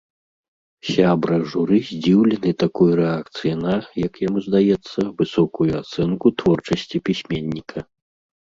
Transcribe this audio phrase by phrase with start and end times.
[0.91, 7.77] Сябра журы здзіўлены такой рэакцыі на, як яму здаецца, высокую ацэнку творчасці пісьменніка.